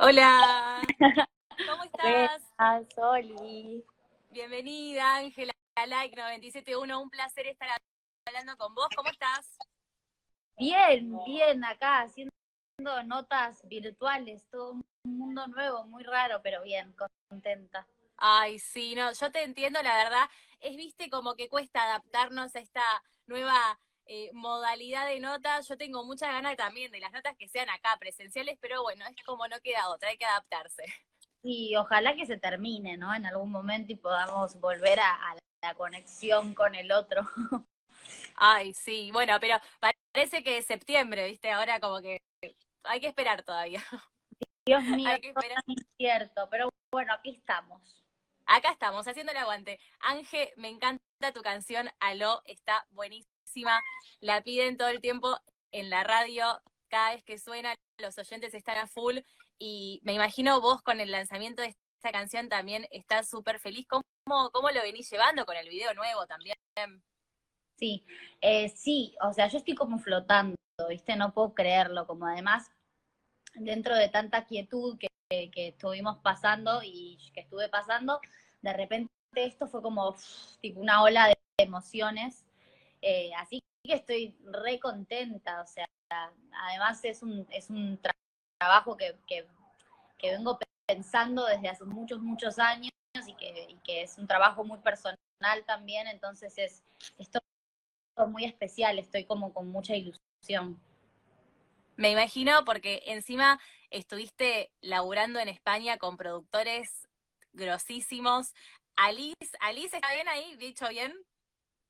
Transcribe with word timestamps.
Hola. 0.00 0.80
¿Cómo 1.68 1.82
estás? 1.82 2.40
Buenas, 2.56 2.98
Oli. 2.98 3.84
Bienvenida, 4.30 5.16
Ángela 5.16 5.52
Like 5.74 6.14
971. 6.14 7.00
Un 7.00 7.10
placer 7.10 7.48
estar 7.48 7.68
hablando 8.24 8.56
con 8.56 8.76
vos. 8.76 8.86
¿Cómo 8.94 9.10
estás? 9.10 9.58
Bien, 10.56 11.18
bien, 11.26 11.64
acá 11.64 12.02
haciendo 12.02 12.32
notas 13.06 13.60
virtuales, 13.66 14.46
todo 14.52 14.74
un 14.74 15.18
mundo 15.18 15.48
nuevo, 15.48 15.84
muy 15.86 16.04
raro, 16.04 16.40
pero 16.44 16.62
bien, 16.62 16.94
contenta. 17.28 17.84
Ay, 18.16 18.60
sí, 18.60 18.94
no, 18.94 19.12
yo 19.12 19.32
te 19.32 19.42
entiendo, 19.42 19.82
la 19.82 19.96
verdad, 19.96 20.30
es, 20.60 20.76
viste, 20.76 21.10
como 21.10 21.34
que 21.34 21.48
cuesta 21.48 21.82
adaptarnos 21.82 22.54
a 22.54 22.60
esta 22.60 22.84
nueva 23.26 23.80
eh, 24.08 24.30
modalidad 24.32 25.06
de 25.06 25.20
notas. 25.20 25.68
Yo 25.68 25.76
tengo 25.76 26.04
muchas 26.04 26.30
ganas 26.30 26.56
también 26.56 26.90
de 26.90 27.00
las 27.00 27.12
notas 27.12 27.36
que 27.36 27.46
sean 27.46 27.68
acá, 27.68 27.96
presenciales, 28.00 28.58
pero 28.60 28.82
bueno, 28.82 29.04
es 29.06 29.24
como 29.24 29.46
no 29.46 29.60
queda 29.60 29.88
otra, 29.90 30.08
hay 30.08 30.16
que 30.16 30.24
adaptarse. 30.24 30.82
Sí, 31.42 31.76
ojalá 31.76 32.16
que 32.16 32.26
se 32.26 32.38
termine, 32.38 32.96
¿no? 32.96 33.14
En 33.14 33.26
algún 33.26 33.50
momento 33.50 33.92
y 33.92 33.96
podamos 33.96 34.58
volver 34.58 34.98
a, 34.98 35.12
a 35.12 35.36
la 35.62 35.74
conexión 35.74 36.54
con 36.54 36.74
el 36.74 36.90
otro. 36.90 37.22
Ay, 38.34 38.72
sí, 38.72 39.10
bueno, 39.12 39.36
pero 39.40 39.56
parece 39.78 40.42
que 40.42 40.58
es 40.58 40.66
septiembre, 40.66 41.26
¿viste? 41.26 41.50
Ahora 41.50 41.78
como 41.78 42.00
que 42.00 42.22
hay 42.84 43.00
que 43.00 43.08
esperar 43.08 43.42
todavía. 43.42 43.84
Dios 44.64 44.82
mío, 44.84 45.08
hay 45.10 45.20
que 45.20 45.28
esperar. 45.28 45.58
es 45.66 45.76
incierto, 45.76 46.48
pero 46.50 46.70
bueno, 46.90 47.12
aquí 47.12 47.30
estamos. 47.30 48.04
Acá 48.46 48.70
estamos, 48.70 49.06
haciendo 49.06 49.32
el 49.32 49.38
aguante. 49.38 49.78
Ángel, 50.00 50.48
me 50.56 50.68
encanta 50.68 51.02
tu 51.34 51.42
canción, 51.42 51.90
Aló, 52.00 52.42
está 52.46 52.86
buenísima. 52.90 53.37
La 54.20 54.42
piden 54.42 54.76
todo 54.76 54.88
el 54.88 55.00
tiempo 55.00 55.36
en 55.72 55.90
la 55.90 56.04
radio, 56.04 56.60
cada 56.88 57.14
vez 57.14 57.22
que 57.24 57.38
suena, 57.38 57.74
los 57.98 58.18
oyentes 58.18 58.54
están 58.54 58.78
a 58.78 58.86
full. 58.86 59.18
Y 59.58 60.00
me 60.04 60.12
imagino 60.12 60.60
vos 60.60 60.82
con 60.82 61.00
el 61.00 61.10
lanzamiento 61.10 61.62
de 61.62 61.68
esta 61.68 62.12
canción 62.12 62.48
también 62.48 62.86
estás 62.90 63.28
súper 63.28 63.58
feliz. 63.58 63.86
¿Cómo, 63.88 64.50
¿Cómo 64.50 64.70
lo 64.70 64.82
venís 64.82 65.10
llevando 65.10 65.44
con 65.44 65.56
el 65.56 65.68
video 65.68 65.92
nuevo 65.94 66.26
también? 66.26 66.56
Sí, 67.76 68.04
eh, 68.40 68.68
sí, 68.70 69.14
o 69.20 69.32
sea, 69.32 69.48
yo 69.48 69.58
estoy 69.58 69.74
como 69.74 69.98
flotando, 69.98 70.56
¿viste? 70.88 71.14
No 71.16 71.32
puedo 71.32 71.54
creerlo, 71.54 72.06
como 72.06 72.26
además, 72.26 72.70
dentro 73.54 73.94
de 73.96 74.08
tanta 74.08 74.44
quietud 74.46 74.98
que, 74.98 75.08
estuvimos 75.30 76.18
pasando 76.18 76.80
y 76.82 77.18
que 77.34 77.40
estuve 77.40 77.68
pasando, 77.68 78.18
de 78.62 78.72
repente 78.72 79.12
esto 79.34 79.68
fue 79.68 79.82
como 79.82 80.16
tipo 80.62 80.80
una 80.80 81.02
ola 81.02 81.28
de 81.28 81.36
emociones, 81.58 82.46
eh, 83.02 83.30
así 83.36 83.62
que 83.82 83.94
estoy 83.94 84.36
re 84.44 84.78
contenta, 84.78 85.62
o 85.62 85.66
sea, 85.66 85.88
además 86.52 87.04
es 87.04 87.22
un, 87.22 87.46
es 87.50 87.70
un 87.70 88.00
trabajo 88.58 88.96
que, 88.96 89.16
que, 89.26 89.46
vengo 90.22 90.58
pensando 90.86 91.46
desde 91.46 91.68
hace 91.68 91.84
muchos, 91.84 92.20
muchos 92.20 92.58
años 92.58 92.92
y 93.26 93.34
que, 93.34 93.76
que 93.84 94.02
es 94.02 94.18
un 94.18 94.26
trabajo 94.26 94.64
muy 94.64 94.78
personal 94.78 95.64
también, 95.66 96.06
entonces 96.08 96.56
es, 96.58 96.82
esto 97.18 97.40
muy 98.26 98.44
especial, 98.44 98.98
estoy 98.98 99.24
como 99.24 99.52
con 99.52 99.68
mucha 99.68 99.94
ilusión. 99.94 100.80
Me 101.96 102.10
imagino 102.10 102.64
porque 102.64 103.02
encima 103.06 103.60
estuviste 103.90 104.70
laburando 104.80 105.40
en 105.40 105.48
España 105.48 105.98
con 105.98 106.16
productores 106.16 107.08
grosísimos. 107.52 108.54
Alice, 108.96 109.56
Alice, 109.60 109.96
¿está 109.96 110.12
bien 110.14 110.28
ahí? 110.28 110.56
¿Dicho 110.56 110.88
bien? 110.88 111.14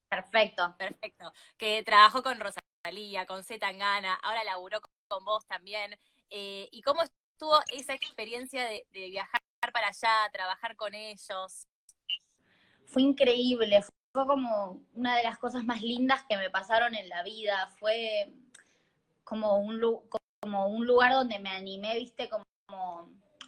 Perfecto. 0.09 0.75
Perfecto. 0.79 1.33
Que 1.57 1.83
trabajó 1.83 2.23
con 2.23 2.39
Rosalía, 2.41 3.27
con 3.27 3.45
Zetangana, 3.45 4.15
ahora 4.15 4.45
laburó 4.45 4.81
con 5.09 5.25
vos 5.25 5.47
también. 5.47 5.99
Eh, 6.31 6.69
¿Y 6.73 6.83
cómo 6.83 7.03
estuvo 7.03 7.59
esa 7.73 7.95
experiencia 7.95 8.65
de, 8.65 8.87
viajar 8.93 9.41
para 9.73 9.89
allá, 9.89 10.31
trabajar 10.33 10.77
con 10.77 10.95
ellos? 10.95 11.69
Fue 12.87 13.03
increíble, 13.03 13.83
fue 14.13 14.27
como 14.27 14.83
una 14.95 15.17
de 15.17 15.23
las 15.23 15.39
cosas 15.39 15.65
más 15.65 15.83
lindas 15.83 16.25
que 16.29 16.37
me 16.37 16.51
pasaron 16.51 16.95
en 16.95 17.09
la 17.09 17.23
vida. 17.23 17.69
Fue 17.79 18.33
como 19.25 19.59
un, 19.59 19.81
como 20.41 20.69
un 20.69 20.87
lugar 20.87 21.13
donde 21.13 21.39
me 21.39 21.51
animé, 21.51 21.99
viste, 21.99 22.31
como, 22.31 22.45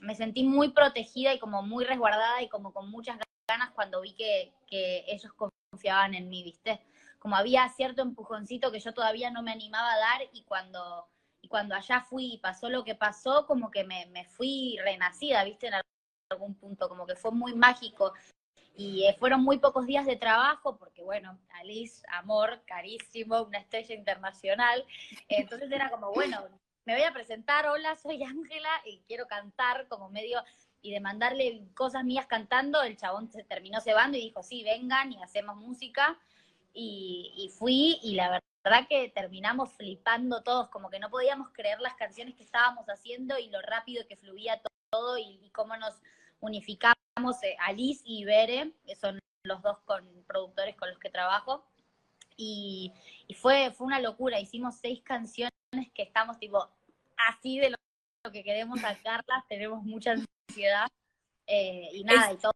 me 0.00 0.14
sentí 0.14 0.44
muy 0.44 0.72
protegida 0.72 1.32
y 1.32 1.38
como 1.38 1.62
muy 1.62 1.84
resguardada 1.84 2.42
y 2.42 2.48
como 2.48 2.72
con 2.72 2.90
muchas 2.90 3.18
ganas 3.48 3.70
cuando 3.70 4.00
vi 4.02 4.14
que, 4.14 4.52
que 4.66 5.04
ellos 5.08 5.32
confiaban 5.70 6.14
en 6.14 6.28
mí, 6.28 6.42
viste. 6.42 6.80
Como 7.18 7.36
había 7.36 7.68
cierto 7.68 8.02
empujoncito 8.02 8.72
que 8.72 8.80
yo 8.80 8.92
todavía 8.92 9.30
no 9.30 9.42
me 9.42 9.52
animaba 9.52 9.92
a 9.92 9.98
dar 9.98 10.22
y 10.32 10.42
cuando, 10.44 11.08
y 11.40 11.48
cuando 11.48 11.74
allá 11.74 12.00
fui 12.00 12.34
y 12.34 12.38
pasó 12.38 12.68
lo 12.68 12.84
que 12.84 12.94
pasó, 12.94 13.46
como 13.46 13.70
que 13.70 13.84
me, 13.84 14.06
me 14.06 14.24
fui 14.24 14.78
renacida, 14.82 15.44
viste, 15.44 15.68
en 15.68 15.74
algún 16.30 16.54
punto, 16.54 16.88
como 16.88 17.06
que 17.06 17.16
fue 17.16 17.30
muy 17.30 17.54
mágico 17.54 18.12
y 18.76 19.04
eh, 19.06 19.14
fueron 19.18 19.42
muy 19.42 19.58
pocos 19.58 19.86
días 19.86 20.06
de 20.06 20.16
trabajo, 20.16 20.78
porque 20.78 21.02
bueno, 21.02 21.38
Alice, 21.50 22.02
amor, 22.08 22.62
carísimo, 22.64 23.42
una 23.42 23.58
estrella 23.58 23.94
internacional. 23.94 24.84
Entonces 25.28 25.70
era 25.70 25.90
como, 25.90 26.12
bueno, 26.12 26.44
me 26.86 26.94
voy 26.94 27.02
a 27.02 27.12
presentar, 27.12 27.66
hola, 27.66 27.96
soy 27.96 28.22
Ángela 28.22 28.70
y 28.86 29.02
quiero 29.06 29.26
cantar 29.26 29.86
como 29.88 30.08
medio, 30.08 30.42
y 30.82 30.92
de 30.92 31.00
mandarle 31.00 31.62
cosas 31.74 32.04
mías 32.04 32.26
cantando, 32.26 32.82
el 32.82 32.96
chabón 32.96 33.30
se 33.30 33.44
terminó 33.44 33.80
cebando 33.80 34.16
y 34.16 34.22
dijo, 34.22 34.42
sí, 34.42 34.64
vengan 34.64 35.12
y 35.12 35.22
hacemos 35.22 35.56
música. 35.56 36.18
Y, 36.72 37.32
y 37.36 37.48
fui 37.48 37.98
y 38.02 38.14
la 38.14 38.40
verdad 38.64 38.86
que 38.88 39.08
terminamos 39.08 39.72
flipando 39.72 40.42
todos, 40.42 40.68
como 40.68 40.88
que 40.88 41.00
no 41.00 41.10
podíamos 41.10 41.50
creer 41.50 41.80
las 41.80 41.94
canciones 41.94 42.36
que 42.36 42.44
estábamos 42.44 42.86
haciendo 42.86 43.38
y 43.38 43.48
lo 43.48 43.60
rápido 43.60 44.06
que 44.06 44.16
fluía 44.16 44.60
todo 44.90 45.18
y, 45.18 45.40
y 45.42 45.50
cómo 45.50 45.76
nos 45.76 46.00
unificamos 46.40 46.96
eh, 47.42 47.56
Alice 47.60 48.02
y 48.04 48.24
Bere, 48.24 48.72
que 48.86 48.96
son 48.96 49.18
los 49.44 49.62
dos 49.62 49.78
con, 49.84 50.06
productores 50.26 50.76
con 50.76 50.88
los 50.90 50.98
que 50.98 51.10
trabajo, 51.10 51.64
y, 52.36 52.92
fue, 53.36 53.70
fue 53.72 53.86
una 53.86 54.00
locura, 54.00 54.40
hicimos 54.40 54.76
seis 54.76 55.02
canciones 55.02 55.52
que 55.94 56.02
estamos 56.02 56.38
tipo 56.38 56.70
así 57.28 57.58
de 57.58 57.70
lo, 57.70 57.76
que 58.28 58.44
queremos 58.44 58.80
sacarlas, 58.80 59.46
tenemos 59.48 59.82
mucha 59.82 60.12
ansiedad, 60.12 60.88
eh, 61.46 61.88
y 61.92 62.04
nada, 62.04 62.32
y 62.32 62.36
todo 62.36 62.52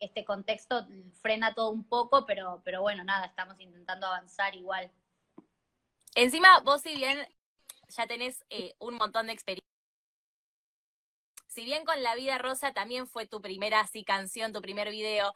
este 0.00 0.24
contexto 0.24 0.86
frena 1.20 1.54
todo 1.54 1.70
un 1.70 1.84
poco, 1.84 2.24
pero, 2.24 2.62
pero 2.64 2.80
bueno, 2.80 3.04
nada, 3.04 3.26
estamos 3.26 3.60
intentando 3.60 4.06
avanzar 4.06 4.54
igual. 4.54 4.90
Encima, 6.14 6.60
vos 6.60 6.80
si 6.82 6.94
bien 6.94 7.26
ya 7.88 8.06
tenés 8.06 8.44
eh, 8.48 8.74
un 8.78 8.94
montón 8.94 9.26
de 9.26 9.32
experiencia, 9.34 9.68
si 11.48 11.64
bien 11.64 11.84
con 11.84 12.02
La 12.02 12.14
Vida 12.14 12.38
Rosa 12.38 12.72
también 12.72 13.06
fue 13.06 13.26
tu 13.26 13.42
primera 13.42 13.80
así 13.80 14.04
canción, 14.04 14.52
tu 14.52 14.62
primer 14.62 14.90
video, 14.90 15.34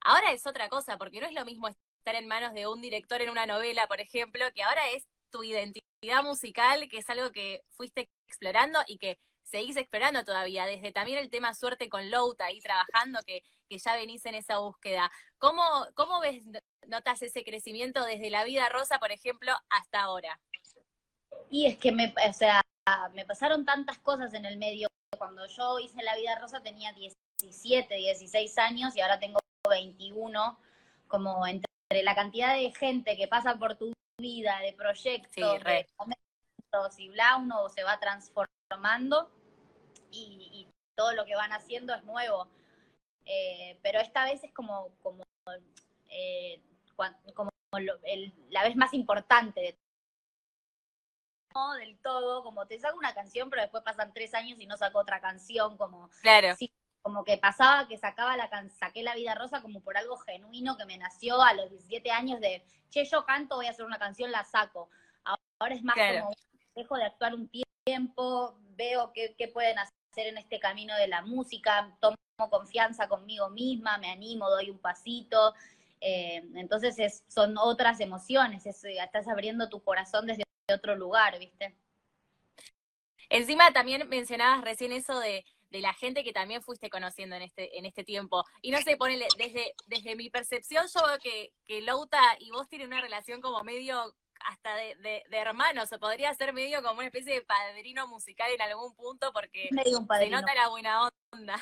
ahora 0.00 0.32
es 0.32 0.46
otra 0.46 0.68
cosa, 0.68 0.98
porque 0.98 1.20
no 1.20 1.26
es 1.26 1.34
lo 1.34 1.44
mismo 1.44 1.68
estar 1.68 2.14
en 2.14 2.26
manos 2.26 2.52
de 2.52 2.66
un 2.66 2.80
director 2.80 3.22
en 3.22 3.30
una 3.30 3.46
novela, 3.46 3.86
por 3.86 4.00
ejemplo, 4.00 4.44
que 4.54 4.62
ahora 4.64 4.90
es 4.90 5.06
tu 5.30 5.44
identidad 5.44 6.22
musical, 6.24 6.88
que 6.88 6.98
es 6.98 7.08
algo 7.08 7.30
que 7.30 7.62
fuiste 7.70 8.08
explorando 8.30 8.78
y 8.86 8.98
que 8.98 9.18
seguís 9.42 9.76
explorando 9.76 10.24
todavía, 10.24 10.64
desde 10.64 10.92
también 10.92 11.18
el 11.18 11.28
tema 11.28 11.54
suerte 11.54 11.88
con 11.88 12.10
Louta 12.10 12.46
ahí 12.46 12.60
trabajando, 12.60 13.18
que, 13.26 13.42
que 13.68 13.78
ya 13.78 13.96
venís 13.96 14.24
en 14.26 14.36
esa 14.36 14.58
búsqueda. 14.58 15.10
¿Cómo, 15.38 15.62
¿Cómo 15.94 16.20
ves, 16.20 16.42
notas 16.86 17.20
ese 17.22 17.42
crecimiento 17.42 18.04
desde 18.04 18.30
la 18.30 18.44
vida 18.44 18.68
rosa, 18.68 18.98
por 19.00 19.10
ejemplo, 19.10 19.52
hasta 19.68 20.02
ahora? 20.02 20.38
Y 21.50 21.66
es 21.66 21.76
que 21.78 21.90
me, 21.90 22.14
o 22.28 22.32
sea, 22.32 22.62
me 23.12 23.24
pasaron 23.24 23.64
tantas 23.64 23.98
cosas 23.98 24.32
en 24.34 24.44
el 24.44 24.56
medio 24.56 24.88
cuando 25.18 25.46
yo 25.46 25.78
hice 25.80 26.02
La 26.02 26.16
Vida 26.16 26.38
Rosa 26.38 26.62
tenía 26.62 26.92
17, 26.92 27.94
16 27.94 28.58
años 28.58 28.96
y 28.96 29.00
ahora 29.00 29.18
tengo 29.18 29.40
21, 29.68 30.58
como 31.08 31.46
entre 31.46 31.68
la 32.02 32.14
cantidad 32.14 32.54
de 32.54 32.72
gente 32.72 33.16
que 33.16 33.28
pasa 33.28 33.56
por 33.56 33.76
tu 33.76 33.92
vida, 34.18 34.60
de 34.60 34.72
proyectos, 34.72 35.64
de 35.64 35.86
y 36.98 37.08
bla, 37.08 37.36
uno 37.36 37.68
se 37.68 37.82
va 37.82 37.98
transformando 37.98 39.30
y, 40.10 40.68
todo 40.96 41.14
lo 41.14 41.24
que 41.24 41.34
van 41.34 41.50
haciendo 41.52 41.94
es 41.94 42.04
nuevo. 42.04 42.46
Eh, 43.24 43.78
pero 43.82 44.00
esta 44.00 44.24
vez 44.26 44.44
es 44.44 44.52
como, 44.52 44.90
como, 45.02 45.24
eh, 46.10 46.60
como 47.34 47.50
la 48.50 48.62
vez 48.64 48.76
más 48.76 48.92
importante 48.92 49.60
de 49.60 49.78
del 51.80 51.98
todo, 52.00 52.42
como 52.44 52.66
te 52.66 52.78
saco 52.78 52.98
una 52.98 53.14
canción, 53.14 53.50
pero 53.50 53.62
después 53.62 53.82
pasan 53.82 54.12
tres 54.12 54.34
años 54.34 54.60
y 54.60 54.66
no 54.66 54.76
saco 54.76 54.98
otra 54.98 55.20
canción, 55.20 55.76
como, 55.76 56.08
claro. 56.20 56.54
como 57.02 57.24
que 57.24 57.38
pasaba 57.38 57.88
que 57.88 57.98
sacaba 57.98 58.36
la 58.36 58.48
saqué 58.68 59.02
La 59.02 59.14
Vida 59.14 59.34
Rosa 59.34 59.62
como 59.62 59.80
por 59.80 59.96
algo 59.96 60.16
genuino 60.18 60.76
que 60.76 60.84
me 60.84 60.98
nació 60.98 61.42
a 61.42 61.54
los 61.54 61.70
17 61.70 62.10
años 62.10 62.40
de, 62.40 62.64
che, 62.90 63.04
yo 63.04 63.24
canto, 63.24 63.56
voy 63.56 63.66
a 63.66 63.70
hacer 63.70 63.84
una 63.84 63.98
canción, 63.98 64.30
la 64.30 64.44
saco. 64.44 64.90
Ahora 65.58 65.74
es 65.74 65.82
más 65.82 65.96
como, 65.96 66.30
dejo 66.80 66.96
de 66.96 67.04
actuar 67.04 67.34
un 67.34 67.50
tiempo, 67.84 68.58
veo 68.76 69.12
qué, 69.12 69.48
pueden 69.52 69.78
hacer 69.78 70.26
en 70.26 70.38
este 70.38 70.58
camino 70.58 70.94
de 70.96 71.08
la 71.08 71.22
música, 71.22 71.96
tomo 72.00 72.16
confianza 72.50 73.08
conmigo 73.08 73.50
misma, 73.50 73.98
me 73.98 74.10
animo, 74.10 74.48
doy 74.48 74.70
un 74.70 74.78
pasito. 74.78 75.54
Eh, 76.00 76.42
entonces 76.54 76.98
es, 76.98 77.22
son 77.28 77.58
otras 77.58 78.00
emociones, 78.00 78.64
es, 78.66 78.82
estás 78.84 79.28
abriendo 79.28 79.68
tu 79.68 79.82
corazón 79.82 80.26
desde 80.26 80.44
otro 80.72 80.96
lugar, 80.96 81.38
¿viste? 81.38 81.76
Encima 83.28 83.72
también 83.72 84.08
mencionabas 84.08 84.62
recién 84.62 84.92
eso 84.92 85.18
de, 85.20 85.44
la 85.70 85.94
gente 85.94 86.24
que 86.24 86.32
también 86.32 86.62
fuiste 86.62 86.90
conociendo 86.90 87.36
en 87.36 87.42
este, 87.42 87.78
en 87.78 87.86
este 87.86 88.02
tiempo. 88.02 88.44
Y 88.60 88.72
no 88.72 88.82
sé, 88.82 88.96
ponele, 88.96 89.28
desde, 89.38 89.72
desde 89.86 90.16
mi 90.16 90.28
percepción, 90.28 90.86
yo 90.92 91.06
veo 91.06 91.18
que, 91.22 91.52
que 91.64 91.80
Louta 91.80 92.20
y 92.40 92.50
vos 92.50 92.68
tienen 92.68 92.88
una 92.88 93.00
relación 93.00 93.40
como 93.40 93.62
medio 93.62 94.12
hasta 94.46 94.74
de, 94.74 94.94
de, 95.28 95.36
hermanos, 95.36 95.92
o 95.92 95.98
podría 95.98 96.32
ser 96.34 96.52
medio 96.52 96.82
como 96.82 96.98
una 96.98 97.06
especie 97.06 97.34
de 97.34 97.42
padrino 97.42 98.06
musical 98.08 98.50
en 98.52 98.62
algún 98.62 98.94
punto, 98.94 99.32
porque 99.32 99.68
se 99.70 100.30
nota 100.30 100.54
la 100.54 100.68
buena 100.68 101.08
onda. 101.32 101.56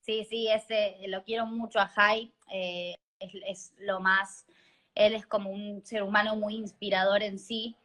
Sí, 0.00 0.24
sí, 0.28 0.48
ese 0.48 0.96
lo 1.08 1.22
quiero 1.24 1.46
mucho 1.46 1.80
a 1.80 1.88
Jai, 1.88 2.34
eh, 2.50 2.94
es, 3.18 3.72
lo 3.78 4.00
más, 4.00 4.44
él 4.94 5.14
es 5.14 5.26
como 5.26 5.50
un 5.50 5.84
ser 5.84 6.02
humano 6.02 6.36
muy 6.36 6.56
inspirador 6.56 7.22
en 7.22 7.38
sí, 7.38 7.76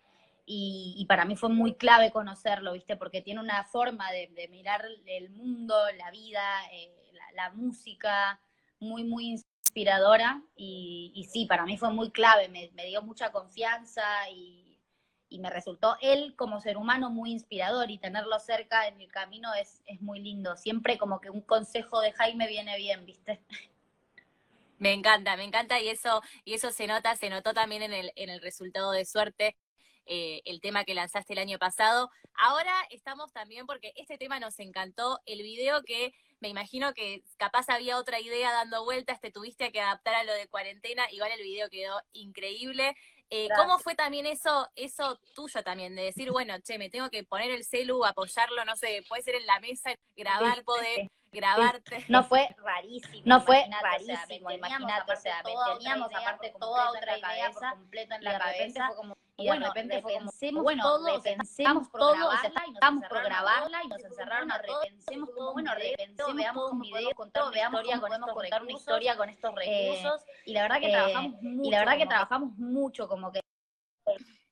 y, 0.52 1.06
para 1.08 1.26
mí 1.26 1.36
fue 1.36 1.50
muy 1.50 1.76
clave 1.76 2.12
conocerlo, 2.12 2.74
¿viste? 2.74 2.98
Porque 2.98 3.22
tiene 3.22 3.40
una 3.40 3.66
forma 3.66 4.12
de, 4.12 4.48
mirar 4.50 4.84
el 5.06 5.30
mundo, 5.30 5.76
la 5.96 6.10
vida, 6.10 6.42
eh, 6.74 6.92
la, 7.36 7.52
música, 7.52 8.42
muy, 8.80 9.04
muy 9.04 9.40
inspiradora 9.69 10.42
y, 10.56 11.27
sí, 11.31 11.45
para 11.45 11.66
mí 11.66 11.77
fue 11.77 11.92
muy 11.92 12.10
clave, 12.10 12.50
me, 12.50 12.86
dio 12.86 13.04
mucha 13.04 13.31
confianza 13.31 14.04
y, 14.31 14.66
me 15.39 15.51
resultó 15.51 15.95
él 16.01 16.36
como 16.36 16.60
ser 16.60 16.75
humano 16.75 17.12
muy 17.12 17.31
inspirador 17.31 17.92
y 17.92 18.00
tenerlo 18.00 18.39
cerca 18.39 18.88
en 18.88 19.00
el 19.00 19.12
camino 19.12 19.54
es, 19.54 19.83
es 19.86 20.01
muy 20.01 20.19
lindo. 20.19 20.57
Siempre 20.57 20.98
como 20.98 21.21
que 21.21 21.30
un 21.30 21.42
consejo 21.42 22.01
de 22.01 22.12
Jaime 22.12 22.48
viene 22.48 22.75
bien, 22.77 23.06
¿viste? 23.06 23.39
Me 24.80 24.94
encanta, 24.94 25.36
me 25.36 25.44
encanta 25.44 25.77
y 25.81 25.89
eso, 25.89 26.22
y 26.45 26.54
eso 26.54 26.72
se 26.72 26.88
nota, 26.88 27.13
se 27.18 27.30
notó 27.30 27.54
también 27.54 27.81
en 27.81 27.92
el, 27.94 28.13
en 28.15 28.30
el 28.30 28.39
resultado 28.39 28.92
de 28.92 29.04
suerte. 29.04 29.57
Eh, 30.06 30.42
el 30.45 30.62
tema 30.62 30.86
que 30.86 30.95
lanzaste 30.95 31.33
el 31.33 31.39
año 31.39 31.60
pasado. 31.60 32.10
Ahora 32.33 32.74
estamos 32.89 33.31
también, 33.33 33.68
porque 33.68 33.94
este 33.95 34.18
tema 34.18 34.39
nos 34.39 34.57
encantó, 34.60 35.19
el 35.25 35.44
video 35.44 35.83
que 35.83 36.13
me 36.39 36.50
imagino 36.50 36.94
que 36.94 37.24
capaz 37.38 37.69
había 37.69 37.97
otra 37.97 38.19
idea 38.19 38.51
dando 38.51 38.83
vueltas, 38.83 39.19
te 39.19 39.31
tuviste 39.31 39.71
que 39.71 39.81
adaptar 39.81 40.15
a 40.15 40.24
lo 40.24 40.33
de 40.33 40.47
cuarentena, 40.47 41.03
igual 41.12 41.31
el 41.31 41.44
video 41.44 41.69
quedó 41.69 42.01
increíble. 42.13 42.95
Eh, 43.30 43.47
¿Cómo 43.56 43.77
fue 43.77 43.94
también 43.94 44.25
eso, 44.25 44.68
eso 44.75 45.19
tuyo 45.36 45.62
también, 45.63 45.95
de 45.95 46.03
decir, 46.03 46.31
bueno, 46.31 46.56
che, 46.62 46.80
me 46.80 46.89
tengo 46.89 47.09
que 47.09 47.24
poner 47.24 47.51
el 47.51 47.63
celu, 47.63 48.03
apoyarlo, 48.03 48.65
no 48.65 48.75
sé, 48.75 49.03
puede 49.07 49.21
ser 49.21 49.36
en 49.36 49.45
la 49.45 49.59
mesa, 49.59 49.94
grabar, 50.15 50.63
poder 50.63 51.07
grabarte. 51.31 52.06
No 52.07 52.24
fue 52.24 52.50
rarísimo. 52.57 53.21
No 53.25 53.41
fue 53.41 53.65
rarísimo, 53.81 54.50
imagínate, 54.50 55.13
o 55.13 55.15
sea, 55.15 55.44
teníamos 55.44 56.09
aparte 56.13 56.53
toda 56.59 56.89
otra 56.89 57.18
idea 57.18 57.51
completa 57.51 58.15
en 58.15 58.24
la 58.24 58.39
cabeza. 58.39 58.88
Fue 58.88 58.95
como 58.95 59.19
y 59.39 59.47
de 59.47 59.59
repente 59.59 60.01
fue 60.01 60.13
como, 60.13 60.63
bueno, 60.63 60.83
todo, 60.83 61.15
repensemos 61.15 61.91
todo, 61.91 62.31
estamos 62.74 63.03
por 63.07 63.24
grabarla 63.24 63.83
y 63.83 63.88
nos 63.88 64.03
encerraron 64.03 64.51
a 64.51 64.57
repensemos 64.57 65.30
como, 65.36 65.53
bueno, 65.53 65.71
repensemos, 65.75 66.36
veamos 66.36 66.71
un 66.71 66.80
video, 66.80 67.12
contar 67.15 67.47
una 67.47 67.62
historia, 67.62 68.00
podemos 68.00 68.33
contar 68.33 68.62
una 68.63 68.71
historia 68.71 69.18
con 69.18 69.30
estos 69.30 69.56
recursos, 69.56 70.25
y 70.45 70.53
la 70.53 70.63
verdad 70.63 70.80
que 70.80 70.89
trabajamos 70.89 71.41
mucho, 71.41 71.68
y 71.68 71.71
la 71.71 71.80
verdad 71.80 71.97
que 71.97 72.07
trabajamos 72.07 72.57
mucho, 72.57 73.07
como 73.07 73.31
que 73.31 73.41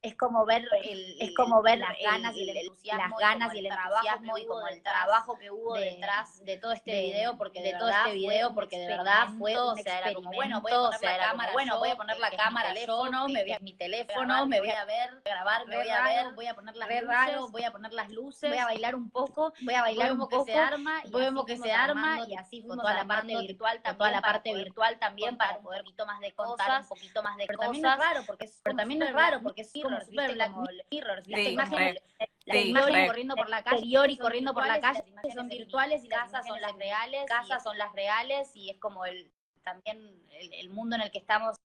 es 0.02 0.16
como 0.16 0.46
ver 0.46 0.64
el, 0.84 1.18
es 1.20 1.36
como 1.36 1.62
ver 1.64 1.80
las 1.80 1.98
ganas 2.04 2.36
y 2.36 2.48
el 2.48 2.56
entusiasmo, 2.56 3.20
las 3.20 3.30
ganas 3.30 3.56
y 3.56 3.60
el 3.60 3.66
entusiasmo 3.66 4.38
y 4.38 4.46
como 4.46 4.68
el 4.68 4.82
trabajo 4.84 5.38
que 5.40 5.50
hubo 5.50 5.74
detrás 5.74 6.44
de 6.46 6.58
todo 6.58 6.72
este 6.72 7.02
video 7.02 7.38
porque 7.38 7.62
de, 7.62 7.74
todo 7.74 7.90
este 7.90 8.12
video 8.12 8.54
porque 8.54 8.78
de 8.78 8.88
verdad 8.88 9.30
fue 9.40 9.58
o 9.58 9.76
sea 9.76 10.00
era 10.00 10.14
como 10.14 10.32
bueno 10.32 10.62
voy 10.62 10.72
a 10.72 10.78
poner 10.78 11.02
la 11.02 11.18
cámara 11.18 11.52
bueno 11.52 11.80
voy 11.80 11.90
a 11.90 11.96
poner 11.96 12.20
la 12.20 12.32
cámara 12.32 12.74
teléfono 12.74 13.28
me 13.28 13.42
voy 13.42 13.52
a 13.54 13.60
mi 13.60 13.74
teléfono 13.74 14.46
me 14.46 14.60
voy 14.60 14.70
a 14.70 14.86
ver 14.86 15.22
grabar 15.26 15.66
me 15.66 15.78
voy 15.78 15.90
a 15.90 16.04
ver 16.04 16.34
voy 16.36 16.46
a 16.46 16.54
poner 16.54 16.76
las 16.76 16.90
luces 16.90 17.52
voy 17.52 17.64
a 17.64 17.72
poner 17.72 17.94
las 17.94 18.10
luces 18.10 18.50
voy 18.50 18.60
a 18.60 18.66
bailar 18.66 18.96
un 18.96 19.10
poco 19.10 19.54
voy 19.62 19.74
a 19.74 19.82
bailar 19.82 20.12
un 20.12 20.20
poco 20.20 20.46
que 20.46 20.52
se 20.52 20.60
arma 20.60 21.02
y 21.04 21.12
vemos 21.12 21.46
que 21.46 21.58
se 21.58 21.72
arma 21.72 22.20
y 22.28 22.36
así 22.36 22.64
con 22.64 22.78
toda 22.78 22.94
la 22.94 23.06
parte 23.06 23.36
virtual 23.36 23.82
toda 23.98 24.12
la 24.12 24.22
parte 24.22 24.54
virtual 24.54 25.00
también 25.00 25.38
para 25.38 25.58
poder 25.60 25.82
un 25.82 25.86
poquito 25.86 26.06
más 26.06 26.20
de 26.20 26.34
cosas 26.34 26.82
un 26.84 26.88
poquito 26.88 27.24
más 27.24 27.38
de 27.38 27.48
cosas 27.48 27.58
pero 27.58 27.60
también 27.60 27.86
es 27.86 27.98
raro 27.98 28.24
porque 28.28 28.50
también 28.78 29.02
es 29.02 29.14
raro 29.14 29.42
porque 29.42 29.62
es 29.62 29.72
super 30.06 30.34
Black 30.34 30.52
Mirror, 30.92 31.24
las 31.28 31.48
imágenes, 31.48 33.08
corriendo 33.08 33.36
por 33.36 33.50
la 33.50 33.64
calle, 33.64 33.86
y 33.86 34.18
corriendo 34.18 34.54
por 34.54 34.68
la 34.68 34.80
calle 34.80 35.04
son 35.34 35.50
virtuales 35.50 36.04
y 36.04 36.08
casas 36.08 36.46
son 36.48 36.62
las 36.62 36.76
reales, 36.76 37.26
casas 37.28 37.64
son 37.64 37.78
las 37.78 37.94
reales 37.94 38.52
y 38.56 38.70
es 38.70 38.78
como 38.78 39.06
el 39.06 39.32
también 39.64 40.00
el, 40.32 40.70
mundo 40.70 40.96
en 40.96 41.02
el 41.02 41.12
que 41.12 41.18
estamos 41.18 41.58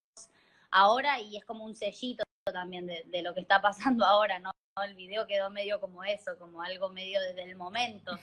ahora 0.72 1.20
y 1.20 1.36
es 1.36 1.44
como 1.44 1.64
un 1.64 1.76
sellito 1.76 2.24
también 2.52 2.86
de, 2.86 3.22
lo 3.22 3.32
que 3.32 3.40
está 3.40 3.60
pasando 3.60 4.04
ahora, 4.06 4.40
¿no? 4.40 4.50
El 4.82 4.94
video 4.94 5.26
quedó 5.26 5.50
medio 5.50 5.80
como 5.80 6.02
eso, 6.02 6.36
como 6.38 6.62
algo 6.62 6.88
medio 6.88 7.20
desde 7.20 7.42
el 7.42 7.56
momento. 7.56 8.18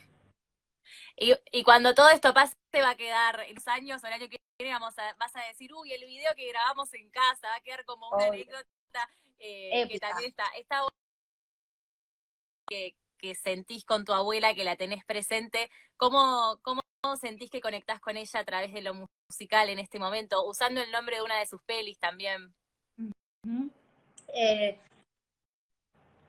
Y, 1.16 1.34
y 1.52 1.64
cuando 1.64 1.94
todo 1.94 2.10
esto 2.10 2.34
pase, 2.34 2.56
va 2.76 2.90
a 2.90 2.96
quedar 2.96 3.42
en 3.48 3.56
los 3.56 3.68
años 3.68 4.04
o 4.04 4.08
el 4.08 4.14
año 4.14 4.28
que 4.28 4.38
viene, 4.58 4.74
vamos 4.74 4.98
a, 4.98 5.14
vas 5.20 5.36
a 5.36 5.42
decir, 5.42 5.74
uy, 5.74 5.94
el 5.94 6.04
video 6.06 6.34
que 6.36 6.50
grabamos 6.50 6.94
en 6.94 7.10
casa 7.12 7.48
va 7.48 7.56
a 7.56 7.62
quedar 7.62 7.86
como 7.86 8.10
una 8.10 8.26
anécdota 8.26 9.10
eh, 9.40 9.88
que 9.88 10.00
también 10.00 10.30
está, 10.30 10.46
esta 10.58 10.82
que, 12.68 12.96
que 13.18 13.36
sentís 13.36 13.86
con 13.86 14.06
tu 14.06 14.14
abuela, 14.14 14.54
que 14.54 14.64
la 14.64 14.76
tenés 14.76 15.04
presente, 15.06 15.70
¿cómo, 15.98 16.60
cómo 16.62 16.82
sentís 17.20 17.50
que 17.50 17.62
conectás 17.62 18.00
con 18.00 18.18
ella 18.18 18.40
a 18.40 18.46
través 18.46 18.74
de 18.74 18.82
lo 18.82 18.94
musical 19.30 19.70
en 19.70 19.80
este 19.80 20.00
momento, 20.00 20.46
usando 20.46 20.82
el 20.82 20.92
nombre 20.92 21.18
de 21.18 21.24
una 21.24 21.40
de 21.40 21.48
sus 21.48 21.62
pelis 21.64 22.00
también? 22.00 22.54
Eh, 24.34 24.80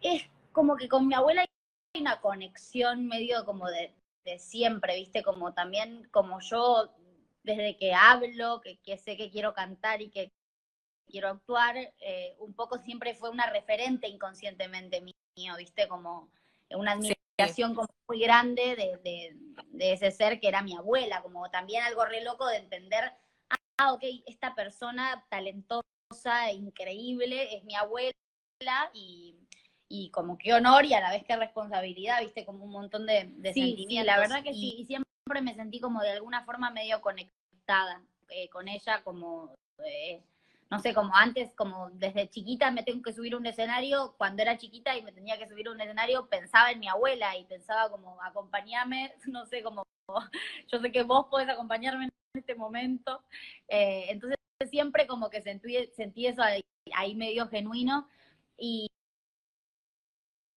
es 0.01 0.23
como 0.53 0.77
que 0.77 0.89
con 0.89 1.07
mi 1.07 1.15
abuela 1.15 1.43
hay 1.43 2.01
una 2.01 2.21
conexión 2.21 3.07
medio 3.07 3.45
como 3.45 3.69
de, 3.69 3.93
de, 4.25 4.39
siempre, 4.39 4.97
¿viste? 4.97 5.23
Como 5.23 5.53
también, 5.53 6.09
como 6.11 6.41
yo, 6.41 6.91
desde 7.43 7.77
que 7.77 7.93
hablo, 7.93 8.61
que, 8.61 8.79
que 8.79 8.97
sé 8.97 9.17
que 9.17 9.31
quiero 9.31 9.53
cantar 9.53 10.01
y 10.01 10.11
que 10.11 10.33
quiero 11.11 11.29
actuar, 11.29 11.77
eh, 12.01 12.35
un 12.39 12.55
poco 12.55 12.79
siempre 12.79 13.15
fue 13.15 13.31
una 13.31 13.51
referente 13.51 14.09
inconscientemente 14.09 15.01
mío, 15.01 15.57
¿viste? 15.59 15.89
Como 15.89 16.31
una 16.71 16.93
admiración 16.93 17.75
como 17.75 17.89
muy 18.09 18.21
grande 18.21 18.77
de, 19.03 19.93
ese 19.93 20.11
ser 20.11 20.41
que 20.41 20.49
era 20.49 20.63
mi 20.63 20.77
abuela, 20.77 21.23
como 21.23 21.51
también 21.51 21.83
algo 21.83 22.05
re 22.05 22.23
loco 22.23 22.47
de 22.47 22.57
entender, 22.57 23.13
ah, 23.79 23.93
ok, 23.93 24.03
esta 24.27 24.55
persona 24.55 25.25
talentosa, 25.29 26.53
increíble, 26.53 27.55
es 27.55 27.65
mi 27.65 27.75
abuela 27.75 28.15
y, 28.93 29.37
como 30.13 30.39
qué 30.39 30.55
honor 30.55 30.85
y 30.85 30.95
a 30.95 31.01
la 31.01 31.11
vez 31.11 31.25
qué 31.25 31.37
responsabilidad, 31.37 32.21
¿viste? 32.21 32.45
Como 32.45 32.65
un 32.65 32.73
montón 32.73 33.07
de, 33.07 33.21
sentimientos. 33.43 33.87
Sí, 33.89 34.03
la 34.05 34.19
verdad 34.19 34.43
que 34.43 34.53
sí, 34.53 34.77
y 34.79 34.85
siempre 34.85 35.41
me 35.43 35.55
sentí 35.55 35.81
como 35.81 36.01
de 36.01 36.11
alguna 36.11 36.45
forma 36.45 36.71
medio 36.71 37.01
conectada 37.01 38.03
eh, 38.29 38.49
con 38.49 38.69
ella, 38.69 39.03
como... 39.03 39.55
Eh, 39.85 40.23
no 40.71 40.79
sé, 40.79 40.95
como 40.95 41.15
antes, 41.17 41.53
como 41.57 41.91
desde 41.91 42.31
chiquita 42.31 42.71
me 42.71 42.85
tengo 42.85 43.03
que 43.03 43.13
subir 43.13 43.35
a 43.35 43.39
un 43.39 43.47
escenario, 43.47 44.15
cuando 44.17 44.43
era 44.43 44.57
chiquita 44.57 44.97
y 44.97 45.03
me 45.03 45.13
tenía 45.13 45.37
que 45.37 45.49
subir 45.49 45.67
a 45.67 45.73
un 45.73 45.81
escenario, 45.81 46.29
pensaba 46.29 46.71
en 46.71 46.79
mi 46.79 46.89
abuela 46.89 47.37
y 47.37 47.45
pensaba 47.45 47.91
como, 47.91 48.23
acompañarme, 48.23 49.13
no 49.27 49.47
sé, 49.47 49.63
como, 49.65 49.83
yo 50.69 50.79
sé 50.81 50.93
que 50.93 51.03
vos 51.03 51.27
podés 51.29 51.49
acompañarme 51.49 52.05
en 52.05 52.11
este 52.35 52.55
momento. 52.55 53.25
Eh, 53.69 54.07
entonces 54.11 54.39
siempre 54.69 55.07
como 55.09 55.29
que 55.29 55.43
sentí, 55.43 55.87
sentí 55.97 56.27
eso 56.27 56.43
ahí, 56.43 57.15
medio 57.17 57.49
genuino 57.49 58.09
y 58.57 58.87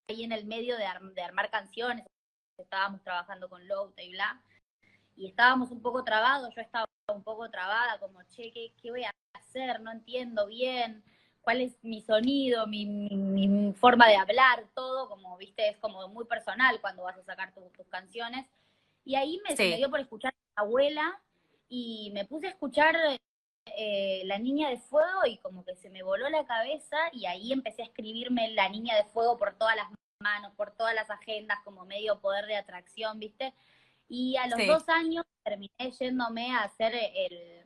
ahí 0.08 0.22
en 0.22 0.32
el 0.32 0.44
medio 0.46 0.76
de, 0.76 0.84
de 1.14 1.22
armar 1.22 1.50
canciones, 1.50 2.06
estábamos 2.58 3.02
trabajando 3.02 3.48
con 3.48 3.66
Louta 3.66 4.02
y 4.02 4.12
bla, 4.12 4.40
y 5.16 5.26
estábamos 5.26 5.70
un 5.70 5.82
poco 5.82 6.04
trabados, 6.04 6.54
yo 6.54 6.60
estaba 6.60 6.83
un 7.12 7.22
poco 7.22 7.50
trabada, 7.50 7.98
como, 7.98 8.22
che, 8.24 8.50
¿qué, 8.52 8.72
qué 8.80 8.90
voy 8.90 9.04
a 9.04 9.10
hacer? 9.34 9.80
No 9.80 9.92
entiendo 9.92 10.46
bien 10.46 11.02
cuál 11.42 11.60
es 11.60 11.76
mi 11.82 12.00
sonido, 12.00 12.66
mi, 12.66 13.74
forma 13.76 14.08
de 14.08 14.16
hablar, 14.16 14.66
todo, 14.74 15.08
como, 15.08 15.36
viste, 15.36 15.68
es 15.68 15.76
como 15.78 16.08
muy 16.08 16.24
personal 16.24 16.80
cuando 16.80 17.02
vas 17.02 17.18
a 17.18 17.24
sacar 17.24 17.52
tus 17.52 17.86
canciones. 17.88 18.46
Y 19.04 19.16
ahí 19.16 19.40
me, 19.46 19.54
dio 19.54 19.90
por 19.90 20.00
escuchar 20.00 20.32
a 20.32 20.62
mi 20.62 20.66
abuela 20.66 21.20
y 21.68 22.10
me 22.14 22.24
puse 22.24 22.46
a 22.46 22.50
escuchar 22.50 22.96
eh, 23.76 24.22
La 24.24 24.38
Niña 24.38 24.70
de 24.70 24.78
Fuego 24.78 25.26
y 25.26 25.36
como 25.38 25.64
que 25.64 25.76
se 25.76 25.90
me 25.90 26.02
voló 26.02 26.28
la 26.30 26.46
cabeza 26.46 26.96
y 27.12 27.26
ahí 27.26 27.52
empecé 27.52 27.82
a 27.82 27.86
escribirme 27.86 28.52
La 28.52 28.70
Niña 28.70 28.96
de 28.96 29.04
Fuego 29.04 29.36
por 29.36 29.54
todas 29.54 29.76
las 29.76 29.88
manos, 30.20 30.52
por 30.56 30.70
todas 30.70 30.94
las 30.94 31.10
agendas, 31.10 31.58
como 31.64 31.84
medio 31.84 32.20
poder 32.20 32.46
de 32.46 32.56
atracción, 32.56 33.18
¿viste? 33.18 33.52
Y 34.16 34.36
a 34.36 34.46
los 34.46 34.64
dos 34.64 34.88
años 34.88 35.24
terminé 35.42 35.90
yéndome 35.98 36.52
a 36.52 36.62
hacer 36.62 36.94
el, 36.94 37.64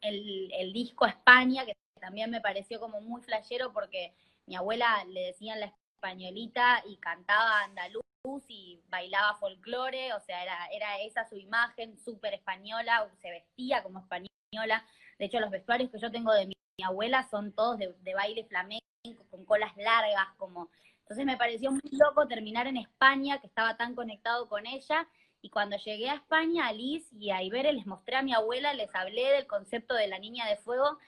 el, 0.00 0.72
disco 0.72 1.06
España, 1.06 1.64
que 1.64 1.76
también 2.00 2.32
me 2.32 2.40
pareció 2.40 2.80
como 2.80 3.00
muy 3.00 3.22
flashero 3.22 3.72
porque 3.72 4.12
mi 4.46 4.56
abuela 4.56 5.04
le 5.04 5.26
decían 5.26 5.60
la 5.60 5.72
españolita 5.94 6.82
y 6.84 6.96
cantaba 6.96 7.60
andaluz 7.62 8.02
y 8.48 8.80
bailaba 8.88 9.36
folclore, 9.36 10.12
o 10.14 10.20
sea, 10.20 10.42
era, 10.42 10.66
era 10.72 11.00
esa 11.00 11.28
su 11.28 11.36
imagen 11.36 11.96
súper 11.96 12.34
española, 12.34 13.08
se 13.20 13.30
vestía 13.30 13.84
como 13.84 14.00
española. 14.00 14.84
De 15.20 15.26
hecho, 15.26 15.38
los 15.38 15.50
vestuarios 15.50 15.92
que 15.92 16.00
yo 16.00 16.10
tengo 16.10 16.32
de 16.32 16.46
mi, 16.46 16.54
abuela 16.84 17.22
son 17.30 17.52
todos 17.52 17.78
de, 17.78 17.94
de 18.00 18.14
baile 18.14 18.44
flamenco, 18.46 18.82
con 19.30 19.44
colas 19.44 19.76
largas, 19.76 20.26
como 20.38 20.70
Entonces 21.02 21.24
me 21.24 21.36
pareció 21.36 21.70
muy 21.70 21.90
loco 21.92 22.26
terminar 22.26 22.66
en 22.66 22.78
España, 22.78 23.40
que 23.40 23.46
estaba 23.46 23.76
tan 23.76 23.94
conectado 23.94 24.48
con 24.48 24.66
ella. 24.66 25.06
Y 25.42 25.50
cuando 25.50 25.76
llegué 25.76 26.08
a 26.08 26.14
España, 26.14 26.68
a 26.68 26.72
Liz 26.72 27.04
y 27.12 27.30
a 27.30 27.42
Ibere 27.42 27.72
les 27.72 27.84
mostré 27.84 28.14
a 28.14 28.22
mi 28.22 28.32
abuela, 28.32 28.72
les 28.74 28.94
hablé 28.94 29.32
del 29.32 29.48
concepto 29.48 29.94
de 29.94 30.06
la 30.06 30.20
niña 30.20 30.46
de 30.46 30.56
fuego. 30.56 30.98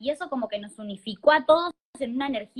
Y 0.00 0.10
eso 0.10 0.28
como 0.28 0.48
que 0.48 0.58
nos 0.58 0.78
unificó 0.78 1.32
a 1.32 1.46
todos 1.46 1.72
en 2.00 2.16
una 2.16 2.26
energía 2.26 2.48